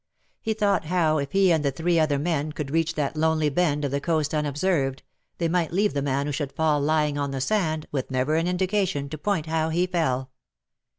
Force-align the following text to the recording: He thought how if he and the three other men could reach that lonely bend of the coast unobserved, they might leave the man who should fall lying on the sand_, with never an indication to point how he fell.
He 0.41 0.55
thought 0.55 0.85
how 0.85 1.19
if 1.19 1.31
he 1.31 1.51
and 1.51 1.63
the 1.63 1.69
three 1.69 1.99
other 1.99 2.17
men 2.17 2.53
could 2.53 2.71
reach 2.71 2.95
that 2.95 3.15
lonely 3.15 3.49
bend 3.49 3.85
of 3.85 3.91
the 3.91 4.01
coast 4.01 4.33
unobserved, 4.33 5.03
they 5.37 5.47
might 5.47 5.71
leave 5.71 5.93
the 5.93 6.01
man 6.01 6.25
who 6.25 6.31
should 6.31 6.53
fall 6.53 6.81
lying 6.81 7.19
on 7.19 7.29
the 7.29 7.37
sand_, 7.37 7.85
with 7.91 8.09
never 8.09 8.33
an 8.35 8.47
indication 8.47 9.09
to 9.09 9.17
point 9.19 9.45
how 9.45 9.69
he 9.69 9.85
fell. 9.85 10.31